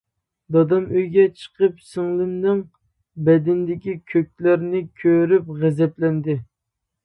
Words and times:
دادام 0.55 0.87
ئۆيگە 0.93 1.25
چىقىپ 1.41 1.83
سىڭلىمنىڭ 1.89 2.63
بەدىنىدىكى 3.29 3.97
كۆكلەرنى 4.15 4.85
كۆرۈپ 5.05 5.57
غەزەپلەندى. 5.65 6.41